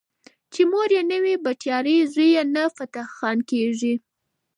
[0.53, 3.93] چې مور یې نه وي بټيارۍ زوی يې نه فتح خان کيږي